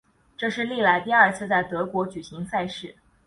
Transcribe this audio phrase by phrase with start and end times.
[0.35, 2.95] 这是历来第二次在德国举行赛事。